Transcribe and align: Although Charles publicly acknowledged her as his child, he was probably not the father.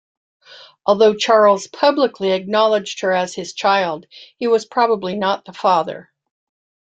Although 0.83 1.13
Charles 1.13 1.67
publicly 1.67 2.31
acknowledged 2.31 3.01
her 3.01 3.11
as 3.11 3.35
his 3.35 3.53
child, 3.53 4.07
he 4.39 4.47
was 4.47 4.65
probably 4.65 5.15
not 5.15 5.45
the 5.45 5.53
father. 5.53 6.11